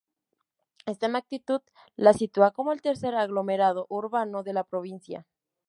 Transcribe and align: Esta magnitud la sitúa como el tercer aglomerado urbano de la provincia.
Esta 0.87 1.07
magnitud 1.09 1.61
la 1.95 2.13
sitúa 2.13 2.49
como 2.49 2.71
el 2.71 2.81
tercer 2.81 3.13
aglomerado 3.13 3.85
urbano 3.87 4.41
de 4.41 4.53
la 4.53 4.63
provincia. 4.63 5.27